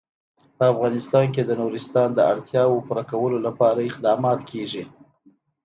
په 0.57 0.63
افغانستان 0.73 1.25
کې 1.35 1.41
د 1.45 1.51
نورستان 1.61 2.09
د 2.13 2.19
اړتیاوو 2.31 2.83
پوره 2.87 3.03
کولو 3.11 3.37
لپاره 3.47 3.87
اقدامات 3.89 4.39
کېږي. 4.51 4.83